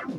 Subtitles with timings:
[0.00, 0.14] Hey,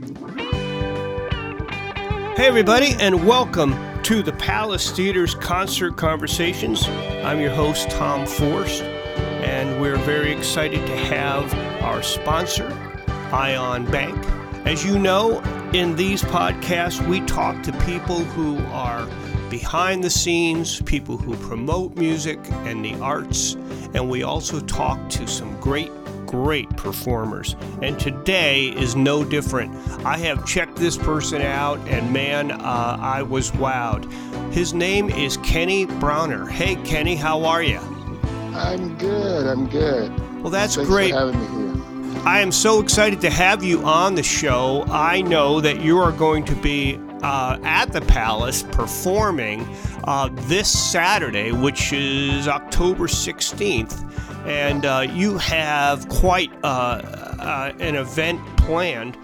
[2.47, 3.73] everybody, and welcome
[4.03, 6.87] to the Palace Theater's Concert Conversations.
[7.23, 12.71] I'm your host, Tom Forst, and we're very excited to have our sponsor,
[13.33, 14.23] Ion Bank.
[14.67, 15.39] As you know,
[15.73, 19.07] in these podcasts, we talk to people who are
[19.49, 23.55] behind the scenes, people who promote music and the arts,
[23.95, 25.89] and we also talk to some great
[26.31, 29.75] great performers, and today is no different.
[30.05, 34.09] I have checked this person out, and man, uh, I was wowed.
[34.53, 36.49] His name is Kenny Brawner.
[36.49, 37.79] Hey, Kenny, how are you?
[38.55, 39.45] I'm good.
[39.45, 40.09] I'm good.
[40.41, 41.11] Well, that's Thanks great.
[41.11, 41.47] For having me
[42.15, 42.23] here.
[42.25, 44.85] I am so excited to have you on the show.
[44.87, 49.67] I know that you are going to be uh, at the Palace performing
[50.05, 54.07] uh, this Saturday, which is October 16th
[54.45, 59.17] and uh, you have quite uh, uh, an event planned.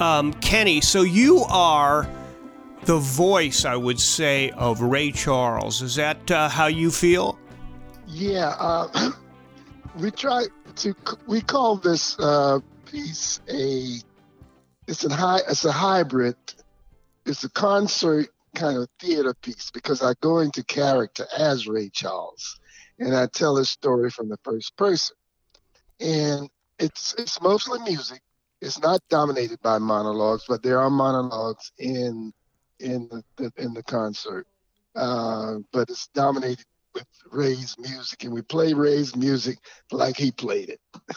[0.00, 2.08] Um, Kenny, so you are
[2.84, 5.82] the voice, I would say, of Ray Charles.
[5.82, 7.38] Is that uh, how you feel?
[8.06, 9.12] Yeah, uh,
[9.96, 10.94] we try to.
[11.26, 12.16] We call this
[12.90, 13.96] piece a.
[14.86, 15.40] It's a high.
[15.48, 16.36] It's a hybrid.
[17.26, 22.58] It's a concert kind of theater piece because I go into character as Ray Charles
[22.98, 25.16] and I tell a story from the first person.
[26.00, 28.20] And it's it's mostly music.
[28.60, 32.32] It's not dominated by monologues, but there are monologues in
[32.80, 34.46] in the, in the concert.
[34.94, 39.58] Uh, but it's dominated with Ray's music, and we play Ray's music
[39.92, 40.80] like he played it.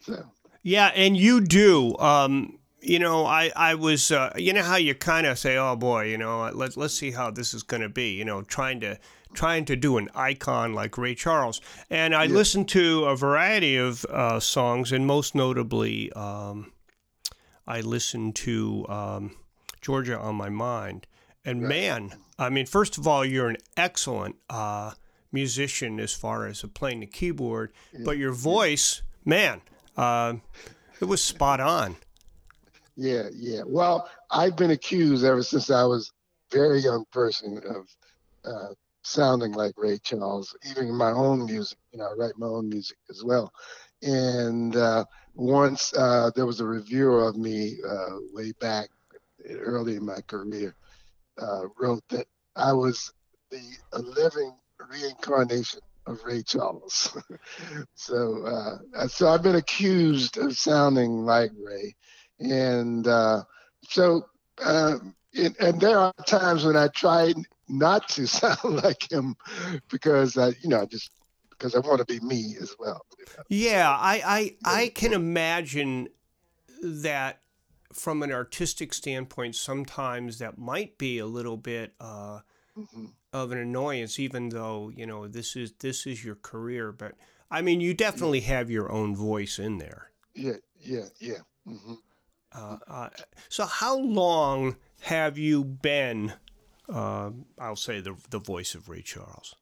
[0.00, 0.24] so.
[0.62, 1.96] Yeah, and you do.
[1.98, 5.76] Um, you know, I I was, uh, you know how you kind of say, oh
[5.76, 8.10] boy, you know, let's let's see how this is going to be.
[8.12, 8.98] You know, trying to
[9.32, 11.60] trying to do an icon like Ray Charles.
[11.88, 12.34] And I yeah.
[12.34, 16.72] listened to a variety of uh, songs, and most notably, um,
[17.66, 19.36] I listened to um,
[19.80, 21.06] Georgia on My Mind.
[21.44, 21.68] And right.
[21.68, 24.92] man, I mean, first of all, you're an excellent uh,
[25.32, 28.00] musician as far as playing the keyboard, yeah.
[28.04, 29.60] but your voice, man,
[29.96, 30.34] uh,
[31.00, 31.96] it was spot on.
[32.96, 33.62] Yeah, yeah.
[33.66, 36.10] Well, I've been accused ever since I was
[36.52, 37.86] a very young person of
[38.44, 41.78] uh, sounding like Ray Charles, even in my own music.
[41.92, 43.52] You know, I write my own music as well.
[44.02, 45.04] And uh,
[45.34, 48.88] once uh, there was a reviewer of me uh, way back
[49.48, 50.74] early in my career,
[51.40, 52.26] uh, wrote that
[52.56, 53.12] I was
[53.50, 53.60] the
[53.92, 54.56] living
[54.90, 57.16] reincarnation of Ray Charles.
[57.94, 61.94] so, uh, so I've been accused of sounding like Ray,
[62.50, 63.42] and uh,
[63.88, 64.26] so.
[65.34, 67.32] It, and there are times when I try
[67.68, 69.34] not to sound like him
[69.90, 71.10] because I, you know, just
[71.50, 73.04] because I want to be me as well.
[73.18, 73.42] You know?
[73.48, 76.08] Yeah, I, I, I can imagine
[76.82, 77.40] that
[77.92, 82.40] from an artistic standpoint, sometimes that might be a little bit uh,
[82.76, 83.06] mm-hmm.
[83.32, 86.90] of an annoyance, even though you know this is this is your career.
[86.90, 87.12] But
[87.50, 90.10] I mean, you definitely have your own voice in there.
[90.34, 91.38] Yeah, yeah, yeah.
[91.68, 91.94] Mm-hmm.
[92.54, 93.08] Uh, uh,
[93.48, 96.32] so, how long have you been
[96.92, 99.54] uh, I'll say the the voice of Ray Charles?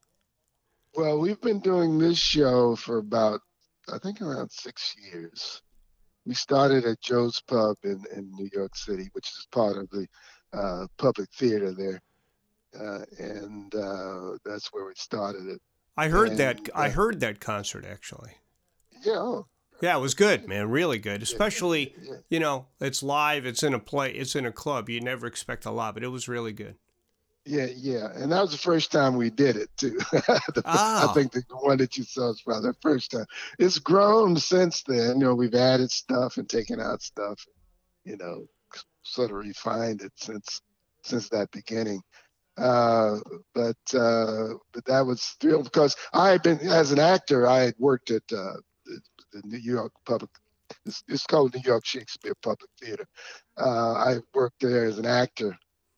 [0.94, 3.40] Well, we've been doing this show for about
[3.92, 5.62] I think around six years.
[6.26, 10.06] We started at Joe's Pub in, in New York City, which is part of the
[10.52, 12.00] uh, public theater there,
[12.78, 15.60] uh, and uh, that's where we started it.
[15.96, 16.68] I heard and, that.
[16.74, 18.32] I heard that concert actually.
[19.04, 19.14] Yeah.
[19.16, 19.46] Oh,
[19.80, 20.70] yeah, it was good, man.
[20.70, 21.22] Really good.
[21.22, 21.94] Especially,
[22.28, 23.46] you know, it's live.
[23.46, 24.12] It's in a play.
[24.12, 24.88] It's in a club.
[24.88, 26.76] You never expect a lot, but it was really good.
[27.46, 29.98] Yeah, yeah, and that was the first time we did it too.
[30.12, 31.08] the, oh.
[31.08, 33.24] I think the one that you saw was probably the first time.
[33.58, 35.18] It's grown since then.
[35.18, 37.44] You know, we've added stuff and taken out stuff.
[38.04, 38.46] You know,
[39.02, 40.60] sort of refined it since
[41.02, 42.02] since that beginning.
[42.58, 43.18] Uh,
[43.54, 47.46] but uh, but that was thrilled because I had been as an actor.
[47.46, 48.56] I had worked at uh,
[49.32, 50.30] the, New York Public.
[50.86, 53.06] It's, it's, called New York Shakespeare Public Theater.
[53.58, 55.56] Uh, I worked there as an actor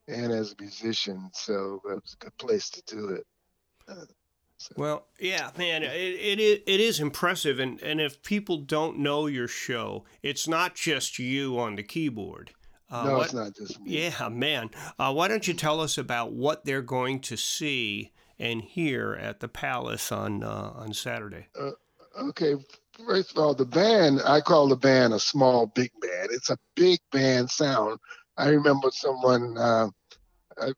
[0.09, 3.27] and as a musician, so it was a good place to do it.
[3.89, 4.06] Uh,
[4.56, 4.75] so.
[4.77, 9.27] Well, yeah, man, it, it is it is impressive, and and if people don't know
[9.27, 12.53] your show, it's not just you on the keyboard.
[12.89, 14.05] Uh, no, what, it's not just me.
[14.05, 14.71] Yeah, man.
[14.99, 19.41] Uh, why don't you tell us about what they're going to see and hear at
[19.41, 21.49] the Palace on uh, on Saturday?
[21.59, 21.71] Uh,
[22.29, 22.55] okay,
[23.07, 26.31] first of all, the band I call the band a small big band.
[26.33, 27.99] It's a big band sound
[28.37, 29.57] I remember someone.
[29.59, 29.89] Uh,
[30.59, 30.73] I,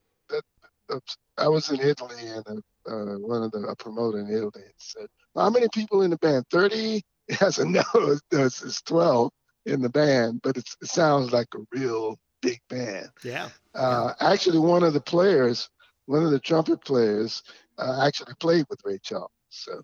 [1.38, 5.50] I was in Italy, and uh, one of the a promoter in Italy said, "How
[5.50, 6.44] many people in the band?
[6.50, 7.02] 30?
[7.40, 9.30] I said, "No, it's, it's 12."
[9.66, 13.08] in the band, but it sounds like a real big band.
[13.22, 13.48] Yeah.
[13.74, 15.70] Uh, actually, one of the players,
[16.04, 17.42] one of the trumpet players,
[17.78, 19.30] uh, actually played with Ray Charles.
[19.48, 19.82] So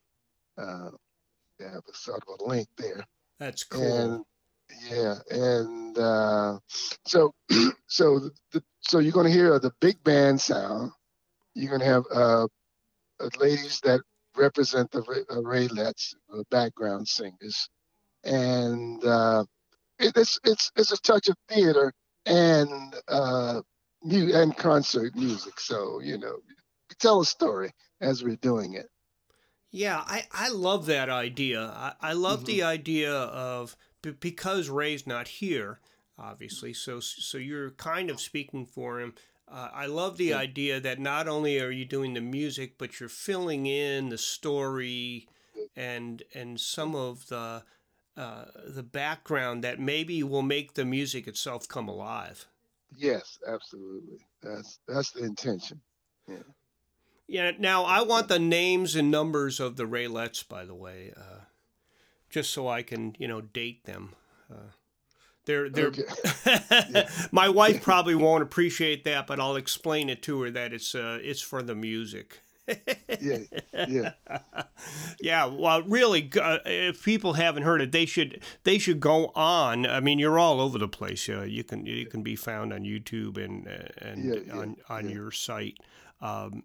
[0.59, 0.91] uh,
[1.65, 3.05] have a sort of a link there.
[3.39, 3.83] That's cool.
[3.83, 4.25] And
[4.91, 6.59] yeah, and uh,
[7.07, 7.35] so
[7.87, 10.93] so the, so you're going to hear the big band sound.
[11.55, 12.47] You're going to have uh,
[13.39, 14.01] ladies that
[14.37, 17.69] represent the uh, Raelettes, the background singers,
[18.25, 19.45] and uh,
[19.99, 21.93] it, it's it's it's a touch of theater
[22.27, 23.61] and uh,
[24.03, 25.59] and concert music.
[25.59, 26.37] So you know,
[26.99, 28.87] tell a story as we're doing it.
[29.71, 31.63] Yeah, I, I love that idea.
[31.63, 32.47] I, I love mm-hmm.
[32.47, 35.81] the idea of because Ray's not here,
[36.19, 36.73] obviously.
[36.73, 39.15] So so you're kind of speaking for him.
[39.49, 40.39] Uh, I love the yeah.
[40.39, 45.29] idea that not only are you doing the music, but you're filling in the story
[45.77, 47.63] and and some of the
[48.17, 52.47] uh, the background that maybe will make the music itself come alive.
[52.97, 54.27] Yes, absolutely.
[54.43, 55.81] That's that's the intention.
[56.29, 56.43] Yeah.
[57.31, 57.53] Yeah.
[57.59, 61.45] Now I want the names and numbers of the Raelettes, by the way, uh,
[62.29, 64.15] just so I can you know date them.
[64.51, 64.73] Uh,
[65.45, 65.87] they're they're.
[65.87, 67.07] Okay.
[67.33, 71.19] my wife probably won't appreciate that, but I'll explain it to her that it's uh,
[71.23, 72.41] it's for the music.
[73.21, 73.39] yeah,
[73.89, 74.13] yeah,
[75.21, 75.47] yeah.
[75.47, 79.87] Well, really, uh, if people haven't heard it, they should they should go on.
[79.87, 81.29] I mean, you're all over the place.
[81.29, 84.77] Uh, you can you can be found on YouTube and uh, and yeah, yeah, on
[84.89, 85.15] on yeah.
[85.15, 85.79] your site.
[86.21, 86.65] Um,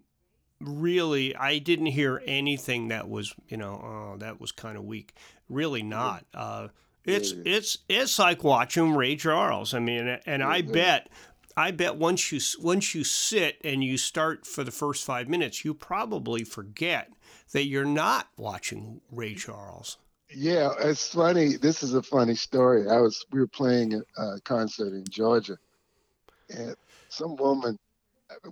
[0.60, 3.80] really, I didn't hear anything that was you know
[4.14, 5.14] oh that was kind of weak.
[5.48, 6.24] Really not.
[6.34, 6.68] Uh,
[7.04, 9.74] it's it's it's like watching Ray Charles.
[9.74, 11.08] I mean, and I bet
[11.56, 15.64] I bet once you once you sit and you start for the first five minutes,
[15.64, 17.10] you probably forget
[17.52, 19.98] that you're not watching Ray Charles.
[20.34, 21.56] Yeah, it's funny.
[21.56, 22.88] This is a funny story.
[22.88, 25.56] I was we were playing a concert in Georgia,
[26.50, 26.74] and
[27.08, 27.78] some woman,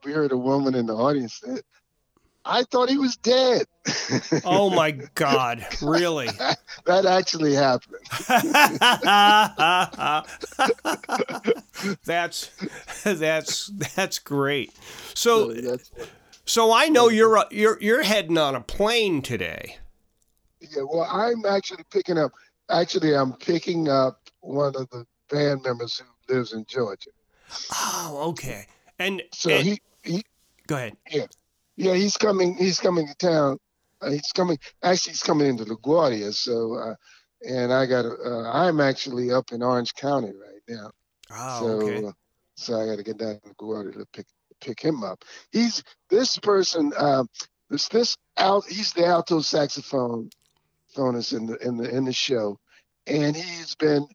[0.04, 1.62] we heard a woman in the audience said,
[2.46, 3.66] I thought he was dead.
[4.44, 5.66] oh my God!
[5.80, 6.26] Really?
[6.86, 8.04] that actually happened.
[12.04, 12.50] that's
[13.02, 14.72] that's that's great.
[15.14, 15.54] So,
[16.44, 19.78] so I know you're uh, you're you're heading on a plane today.
[20.60, 20.82] Yeah.
[20.82, 22.32] Well, I'm actually picking up.
[22.70, 27.10] Actually, I'm picking up one of the band members who lives in Georgia.
[27.72, 28.66] Oh, okay.
[28.98, 30.22] And so and, he, he.
[30.66, 30.96] Go ahead.
[31.10, 31.26] Yeah.
[31.76, 32.54] Yeah, he's coming.
[32.56, 33.58] He's coming to town.
[34.00, 34.58] Uh, he's coming.
[34.82, 36.32] Actually, he's coming into LaGuardia.
[36.34, 36.94] So, uh,
[37.42, 38.04] and I got.
[38.04, 40.90] Uh, I'm actually up in Orange County right now.
[41.30, 42.06] Oh, so, okay.
[42.06, 42.12] Uh,
[42.56, 44.26] so I got to get down to LaGuardia to pick
[44.60, 45.24] pick him up.
[45.52, 46.92] He's this person.
[46.96, 47.24] Uh,
[47.70, 48.64] this this out.
[48.66, 50.30] He's the alto saxophone
[50.94, 52.58] phonist in the in the in the show,
[53.06, 54.06] and he's been.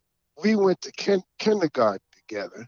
[0.42, 2.66] We went to kin- kindergarten together,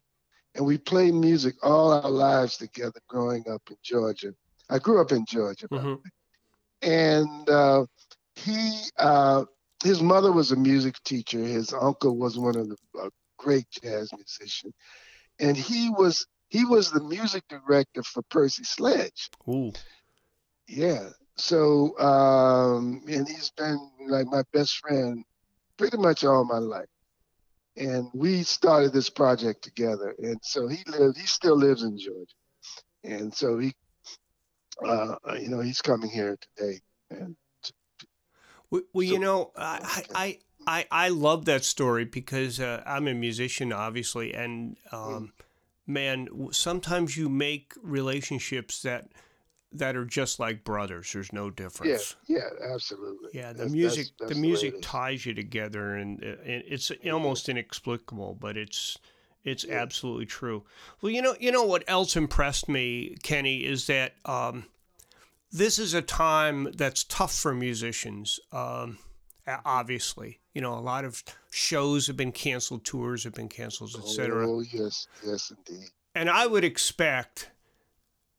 [0.56, 4.34] and we played music all our lives together growing up in Georgia
[4.72, 5.96] I grew up in Georgia, mm-hmm.
[6.82, 7.86] and uh,
[8.36, 9.44] he uh,
[9.84, 11.40] his mother was a music teacher.
[11.40, 14.74] His uncle was one of the uh, great jazz musicians,
[15.40, 19.30] and he was he was the music director for Percy Sledge.
[19.50, 19.74] Ooh.
[20.68, 21.10] Yeah.
[21.36, 23.78] So um, and he's been
[24.08, 25.24] like my best friend
[25.78, 26.88] pretty much all my life.
[27.76, 30.14] And we started this project together.
[30.20, 32.36] And so he lived he still lives in Georgia.
[33.04, 33.74] And so he
[34.86, 36.80] uh, you know, he's coming here today.
[37.10, 37.36] And
[38.70, 43.08] well, well so, you know, I, I, I, I love that story because uh, I'm
[43.08, 45.32] a musician, obviously, and um, mm.
[45.88, 49.10] man, sometimes you make relationships that
[49.74, 51.14] that are just like brothers.
[51.14, 52.18] There's no difference.
[52.28, 53.30] Yeah, yeah, absolutely.
[53.34, 57.48] Yeah, the that's, music, that's, that's the music ties you together, and, and it's almost
[57.48, 58.98] inexplicable, but it's
[59.44, 60.64] it's absolutely true.
[61.02, 64.66] Well, you know, you know what else impressed me, Kenny, is that um,
[65.52, 68.40] this is a time that's tough for musicians.
[68.52, 69.00] Um,
[69.66, 74.48] obviously, you know, a lot of shows have been canceled, tours have been canceled, etc.
[74.48, 75.90] Oh yes, yes, indeed.
[76.14, 77.50] And I would expect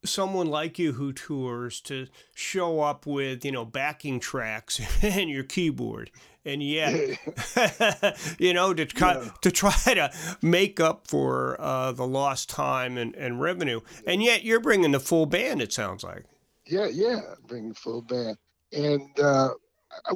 [0.05, 5.45] someone like you who tours to show up with you know backing tracks and your
[5.45, 6.11] keyboard
[6.45, 7.19] and yet
[8.39, 9.31] you know to try, yeah.
[9.41, 14.45] to try to make up for uh, the lost time and, and revenue and yet
[14.45, 16.25] you're bringing the full band it sounds like.
[16.67, 18.37] Yeah yeah bringing full band
[18.73, 19.51] and uh,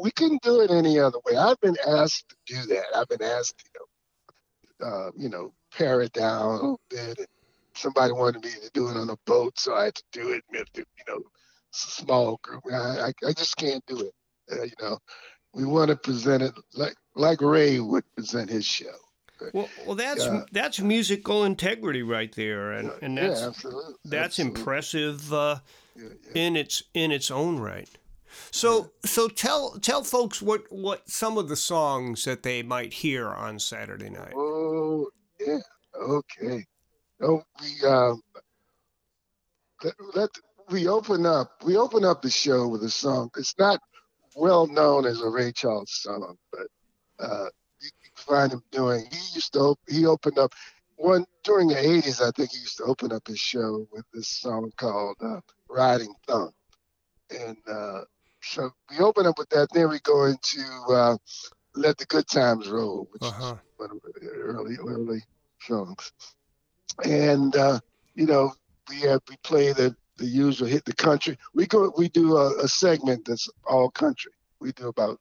[0.00, 1.36] we couldn't do it any other way.
[1.36, 2.84] I've been asked to do that.
[2.94, 3.86] I've been asked you know
[4.86, 7.26] uh, you know pare it down a little bit and
[7.76, 10.42] somebody wanted me to do it on a boat so i had to do it
[10.50, 11.20] with you know
[11.70, 14.14] small group i, I, I just can't do it
[14.52, 14.98] uh, you know
[15.56, 18.94] we want to present it like like Ray would present his show.
[19.52, 23.94] Well, well, that's uh, that's musical integrity right there, and and that's yeah, absolutely.
[24.04, 24.60] that's absolutely.
[24.60, 25.58] impressive uh,
[25.96, 26.04] yeah,
[26.34, 26.42] yeah.
[26.46, 27.88] in its in its own right.
[28.50, 33.28] So so tell tell folks what what some of the songs that they might hear
[33.28, 34.32] on Saturday night.
[34.34, 35.08] Oh
[35.40, 35.58] yeah,
[35.98, 36.64] okay.
[37.20, 38.14] Oh, we uh,
[39.82, 40.30] let, let
[40.70, 43.30] we open up we open up the show with a song.
[43.36, 43.80] It's not
[44.34, 46.66] well known as a Ray Charles song, but
[47.18, 47.46] uh,
[47.80, 49.06] you can find him doing.
[49.10, 50.52] He used to he opened up
[50.96, 52.20] one during the '80s.
[52.20, 56.14] I think he used to open up his show with this song called uh, "Riding
[56.26, 56.52] Thumb,"
[57.30, 58.02] and uh,
[58.42, 59.68] so we open up with that.
[59.72, 61.16] Then we go into uh,
[61.74, 63.54] "Let the Good Times Roll," which uh-huh.
[63.54, 65.22] is one of the early early
[65.60, 66.12] songs.
[67.04, 67.80] And uh,
[68.14, 68.52] you know,
[68.88, 71.38] we have we play the the usual hit the country.
[71.54, 74.32] We go we do a, a segment that's all country.
[74.60, 75.20] We do about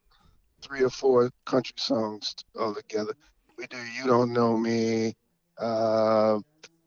[0.61, 3.13] three or four country songs all together.
[3.57, 5.15] We do "You Don't Know Me,"
[5.57, 6.39] uh,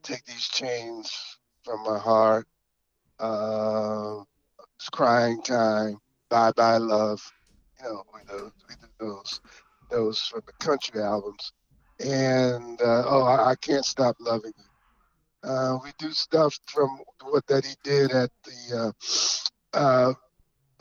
[0.03, 2.47] "Take These Chains from My Heart,"
[3.19, 4.23] uh,
[4.77, 7.21] "It's Crying Time," "Bye Bye Love."
[7.79, 9.41] You know, we do, we do those
[9.91, 11.53] those from the country albums,
[12.01, 14.65] and uh, oh, I, I, can't stop loving you.
[15.43, 18.93] Uh, we do stuff from what that he did at the
[19.75, 20.13] uh, uh,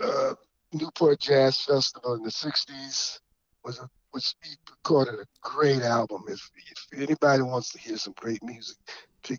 [0.03, 0.33] uh
[0.73, 3.19] Newport Jazz Festival in the '60s.
[3.63, 6.23] Was a, which he recorded a great album.
[6.27, 8.77] If, if anybody wants to hear some great music,
[9.23, 9.37] to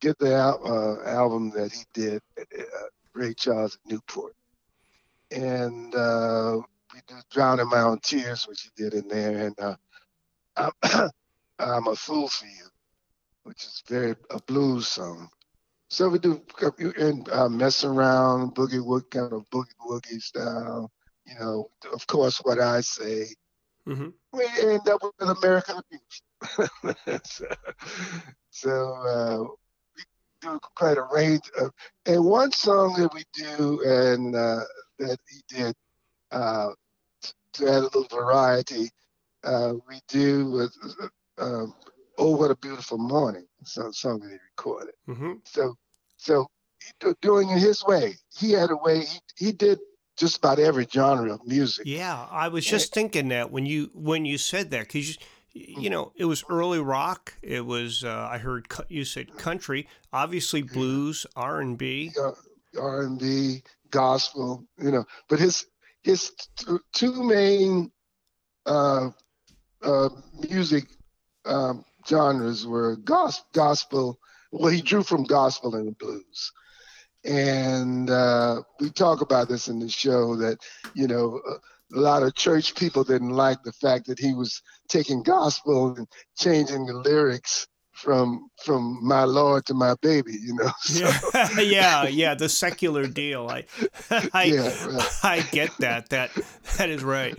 [0.00, 2.46] get the uh, album that he did, at,
[3.14, 4.34] Ray Charles at Newport,
[5.32, 9.76] and we do "Drown in My Tears," which he did in there, and
[10.56, 10.70] I'm,
[11.58, 12.70] I'm a fool for you
[13.46, 15.28] which is very a blues song.
[15.88, 16.42] So we do
[16.98, 20.90] and uh, mess around, boogie woogie kind of boogie woogie style.
[21.26, 23.28] You know, of course, what I say.
[23.86, 24.08] Mm-hmm.
[24.32, 27.22] We end up with an American abuse.
[27.24, 27.46] so,
[28.50, 29.42] so uh,
[29.96, 30.02] we
[30.40, 31.70] do quite a range of,
[32.04, 34.64] and one song that we do and uh,
[34.98, 35.74] that he did
[36.32, 36.70] uh,
[37.54, 38.90] to add a little variety,
[39.44, 40.76] uh, we do with
[41.38, 41.66] uh,
[42.18, 44.94] "Oh What a Beautiful Morning," so song that he recorded.
[45.08, 45.32] Mm-hmm.
[45.44, 45.76] So,
[46.16, 46.46] so
[47.20, 48.14] doing it his way.
[48.36, 49.00] He had a way.
[49.00, 49.78] He, he did
[50.16, 51.86] just about every genre of music.
[51.86, 55.18] Yeah, I was just thinking that when you when you said that because
[55.52, 57.34] you, you know it was early rock.
[57.42, 62.12] It was uh, I heard you said country, obviously blues, R and B,
[62.78, 64.66] R and B, gospel.
[64.78, 65.66] You know, but his
[66.02, 66.32] his
[66.92, 67.90] two main
[68.64, 69.10] uh,
[69.82, 70.08] uh,
[70.48, 70.86] music
[71.44, 74.18] um, genres were gospel.
[74.52, 76.52] Well, he drew from gospel and blues.
[77.24, 80.58] And uh, we talk about this in the show that,
[80.94, 81.40] you know,
[81.94, 86.06] a lot of church people didn't like the fact that he was taking gospel and
[86.36, 91.08] changing the lyrics from from my lord to my baby you know so.
[91.34, 93.64] yeah yeah yeah the secular deal i
[94.34, 95.20] i yeah, right.
[95.22, 96.30] i get that that
[96.76, 97.36] that is right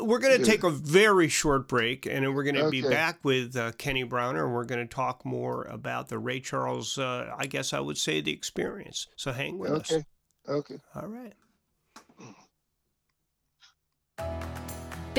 [0.00, 0.52] we're going to yeah.
[0.52, 2.80] take a very short break and we're going to okay.
[2.80, 6.40] be back with uh, kenny brawner and we're going to talk more about the ray
[6.40, 9.96] charles uh, i guess i would say the experience so hang with okay.
[9.96, 10.04] us
[10.48, 11.34] okay all right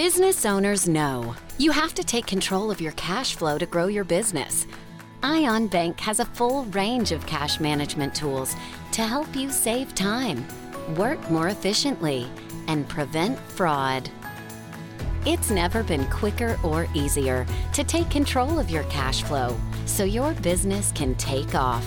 [0.06, 4.06] Business owners know you have to take control of your cash flow to grow your
[4.06, 4.66] business.
[5.24, 8.56] Ion Bank has a full range of cash management tools
[8.94, 10.48] to help you save time,
[10.96, 12.26] work more efficiently,
[12.70, 14.10] and prevent fraud.
[15.26, 19.54] It's never been quicker or easier to take control of your cash flow
[19.86, 21.86] so your business can take off.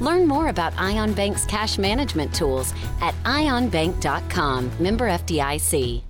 [0.00, 4.70] Learn more about Ion Bank's cash management tools at ionbank.com.
[4.78, 6.04] Member FDIC.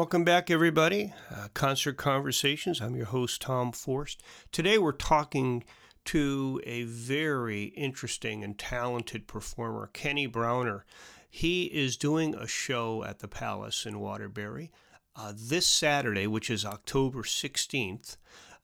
[0.00, 1.12] Welcome back, everybody.
[1.30, 2.80] Uh, Concert Conversations.
[2.80, 4.22] I'm your host, Tom Forst.
[4.50, 5.62] Today we're talking
[6.06, 10.84] to a very interesting and talented performer, Kenny Brawner.
[11.28, 14.72] He is doing a show at the Palace in Waterbury
[15.16, 18.16] uh, this Saturday, which is October 16th.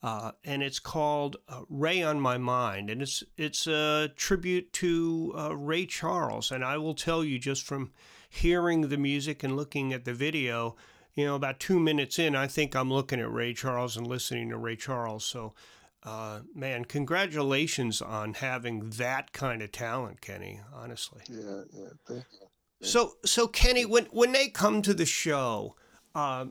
[0.03, 5.35] Uh, and it's called uh, Ray on My Mind, and it's it's a tribute to
[5.37, 6.51] uh, Ray Charles.
[6.51, 7.93] And I will tell you, just from
[8.31, 10.77] hearing the music and looking at the video,
[11.17, 14.51] you know, about two minutes in, I think I'm looking at Ray Charles and listening
[14.51, 15.25] to Ray Charles.
[15.25, 15.55] So,
[16.03, 20.61] uh, man, congratulations on having that kind of talent, Kenny.
[20.75, 21.23] Honestly.
[21.29, 21.89] Yeah, yeah.
[22.07, 22.47] Thank you.
[22.87, 25.75] So, so Kenny, when when they come to the show,
[26.15, 26.47] uh,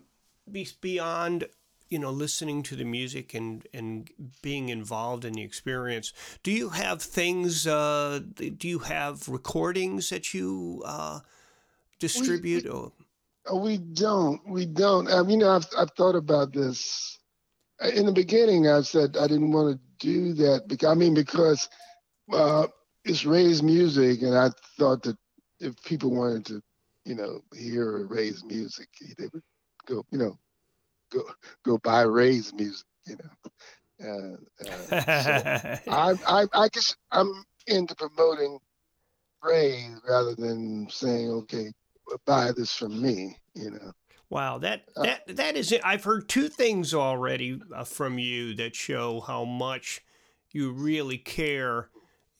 [0.82, 1.46] beyond
[1.88, 4.10] you know listening to the music and and
[4.42, 7.68] being involved in the experience, do you have things?
[7.68, 11.20] Uh, do you have recordings that you uh,
[12.00, 12.64] distribute?
[12.64, 12.90] We, we,
[13.54, 14.42] we don't.
[14.48, 15.10] We don't.
[15.12, 17.16] I mean, I've I've thought about this
[17.94, 21.70] in the beginning, I said I didn't want to do that because I mean because
[22.32, 22.68] uh,
[23.04, 25.18] it's Ray's music, and I thought that
[25.60, 26.62] if people wanted to,
[27.06, 28.88] you know, hear Ray's music,
[29.18, 29.44] they would
[29.86, 30.38] go, you know,
[31.12, 31.22] go
[31.64, 33.30] go buy Ray's music, you know.
[33.98, 38.60] Uh, uh, so I, I I guess I'm into promoting
[39.44, 41.72] Ray rather than saying, okay,
[42.26, 43.92] buy this from me, you know.
[44.30, 45.82] Wow, that uh, that that is it.
[45.84, 50.04] I've heard two things already uh, from you that show how much
[50.52, 51.90] you really care.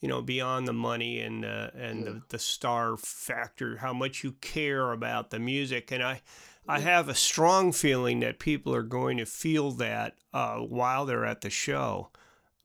[0.02, 2.06] You know, beyond the money and uh, and yeah.
[2.06, 6.22] the, the star factor, how much you care about the music, and I.
[6.68, 11.24] I have a strong feeling that people are going to feel that uh, while they're
[11.24, 12.10] at the show.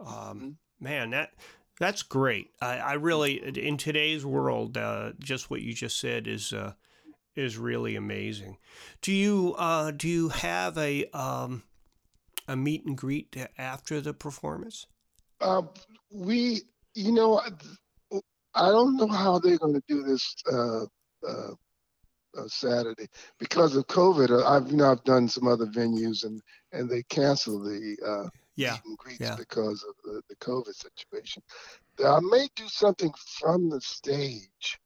[0.01, 0.51] Um, mm-hmm.
[0.81, 1.35] man, that
[1.79, 2.51] that's great.
[2.61, 6.73] I, I, really, in today's world, uh, just what you just said is uh,
[7.41, 8.59] is really amazing.
[9.03, 11.63] Do you uh, do you have a um,
[12.47, 14.87] a meet and greet after the performance?
[15.41, 15.63] Uh,
[16.13, 16.63] we,
[16.95, 17.41] you know,
[18.55, 20.85] I don't know how they're going to do this uh,
[21.27, 21.55] uh,
[22.37, 24.31] uh, Saturday because of COVID.
[24.31, 26.41] Uh, I've you know I've done some other venues and
[26.73, 28.73] and they cancel the uh, yeah.
[28.73, 29.37] meet and greets yeah.
[29.37, 31.43] because of the, the COVID situation.
[32.05, 34.79] I may do something from the stage.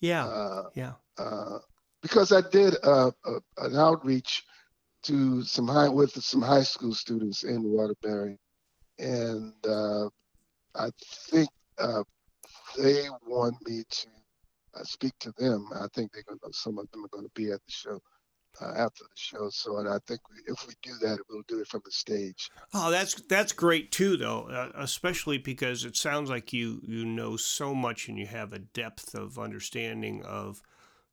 [0.00, 0.92] Yeah, uh, yeah.
[1.18, 1.58] Uh,
[2.06, 4.44] because I did uh, a, an outreach
[5.02, 8.38] to some high with some high school students in Waterbury,
[8.98, 10.06] and uh,
[10.76, 10.90] I
[11.30, 11.48] think
[11.78, 12.04] uh,
[12.78, 14.06] they want me to
[14.74, 15.68] uh, speak to them.
[15.74, 16.38] I think they're going.
[16.52, 18.00] Some of them are going to be at the show.
[18.58, 19.50] Uh, after the show.
[19.50, 22.48] So, and I think we, if we do that, we'll do it from the stage.
[22.72, 27.36] Oh, that's that's great too, though, uh, especially because it sounds like you you know
[27.36, 30.62] so much and you have a depth of understanding of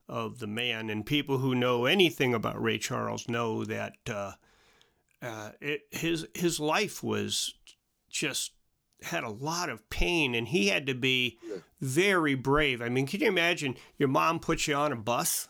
[0.08, 0.90] of the man.
[0.90, 4.34] And people who know anything about Ray Charles know that uh,
[5.22, 7.54] uh, it, his his life was
[8.10, 8.52] just
[9.04, 11.38] had a lot of pain, and he had to be
[11.82, 12.82] very brave.
[12.82, 15.48] I mean, can you imagine your mom puts you on a bus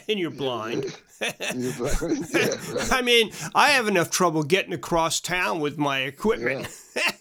[0.08, 0.84] and you're blind?
[1.20, 6.68] I mean, I have enough trouble getting across town with my equipment.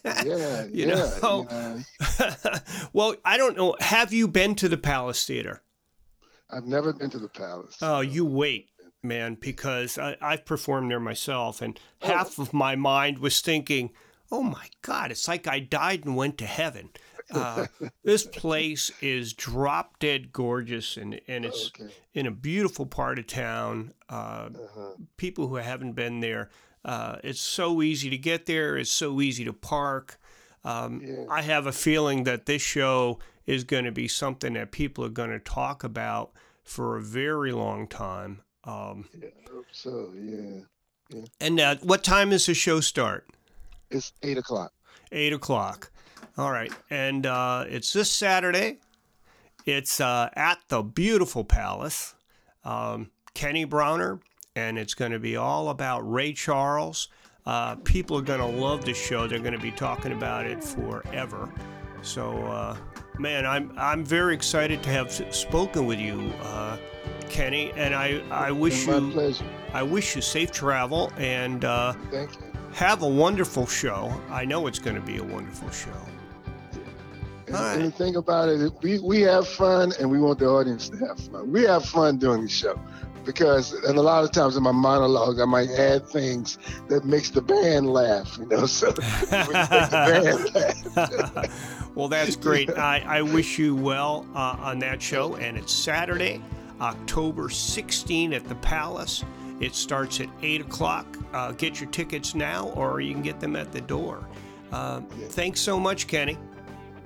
[0.05, 1.45] Yeah, yeah you know.
[1.49, 2.59] Yeah.
[2.93, 3.75] well, I don't know.
[3.81, 5.61] Have you been to the Palace Theater?
[6.49, 7.77] I've never been to the palace.
[7.81, 8.69] Oh, you wait,
[9.03, 12.07] man, because I, have performed there myself, and oh.
[12.07, 13.91] half of my mind was thinking,
[14.31, 16.89] "Oh my God, it's like I died and went to heaven."
[17.31, 17.67] Uh,
[18.03, 21.93] this place is drop dead gorgeous, and and it's okay.
[22.13, 23.93] in a beautiful part of town.
[24.09, 24.93] Uh, uh-huh.
[25.17, 26.49] People who haven't been there,
[26.83, 28.77] uh, it's so easy to get there.
[28.77, 30.19] It's so easy to park.
[30.63, 31.25] Um, yeah.
[31.29, 35.09] I have a feeling that this show is going to be something that people are
[35.09, 36.31] going to talk about
[36.63, 38.41] for a very long time.
[38.63, 40.11] Um, yeah, I hope so.
[40.15, 40.59] Yeah.
[41.09, 41.25] yeah.
[41.41, 43.27] And uh, what time does the show start?
[43.89, 44.71] It's eight o'clock.
[45.11, 45.91] Eight o'clock.
[46.37, 48.77] All right, and uh, it's this Saturday.
[49.65, 52.13] It's uh, at the beautiful Palace,
[52.63, 54.19] um, Kenny Brawner,
[54.55, 57.07] and it's going to be all about Ray Charles.
[57.47, 59.25] Uh, people are going to love the show.
[59.25, 61.49] They're going to be talking about it forever.
[62.03, 62.77] So, uh,
[63.19, 66.77] man, I'm I'm very excited to have spoken with you, uh,
[67.29, 69.45] Kenny, and I I wish you pleasure.
[69.73, 72.41] I wish you safe travel and uh, thank you.
[72.73, 74.13] Have a wonderful show.
[74.29, 75.91] I know it's going to be a wonderful show.
[77.49, 77.75] And, right.
[77.77, 80.97] and the thing about it, we, we have fun and we want the audience to
[80.97, 81.51] have fun.
[81.51, 82.79] We have fun doing the show
[83.25, 87.31] because and a lot of times in my monologue I might add things that makes
[87.31, 88.67] the band laugh, you know.
[88.67, 88.87] So
[91.95, 92.69] well, that's great.
[92.77, 96.41] I, I wish you well uh, on that show, and it's Saturday,
[96.79, 99.23] October 16 at the Palace.
[99.59, 101.05] It starts at 8 o'clock.
[101.33, 104.27] Uh, get your tickets now, or you can get them at the door.
[104.71, 105.27] Uh, yeah.
[105.27, 106.37] Thanks so much, Kenny.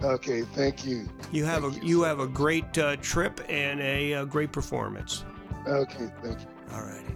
[0.04, 1.08] Okay, thank you.
[1.32, 4.26] You have thank a you, you have a great uh, trip and a, a, uh,
[4.26, 5.24] great performance.
[5.66, 6.48] Okay, thank you.
[6.74, 7.16] All righty.